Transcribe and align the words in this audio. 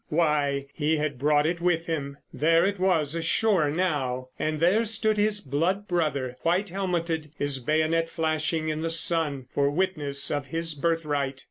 Why, 0.09 0.65
he 0.73 0.97
had 0.97 1.19
brought 1.19 1.45
it 1.45 1.61
with 1.61 1.85
him. 1.85 2.17
There 2.33 2.65
it 2.65 2.79
was 2.79 3.13
ashore 3.13 3.69
now, 3.69 4.29
and 4.39 4.59
there 4.59 4.83
stood 4.83 5.17
his 5.17 5.41
blood 5.41 5.87
brother, 5.87 6.37
white 6.41 6.69
helmeted, 6.69 7.29
his 7.37 7.59
bayonet 7.59 8.09
flashing 8.09 8.69
in 8.69 8.81
the 8.81 8.89
sun 8.89 9.45
for 9.53 9.69
witness 9.69 10.31
of 10.31 10.47
his 10.47 10.73
birthright. 10.73 11.39